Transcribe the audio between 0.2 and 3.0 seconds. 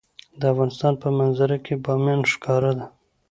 د افغانستان په منظره کې بامیان ښکاره ده.